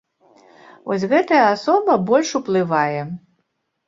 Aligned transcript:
Вось 0.91 1.03
гэтая 1.11 1.41
асоба 1.49 1.97
больш 2.07 2.31
уплывае. 2.39 3.01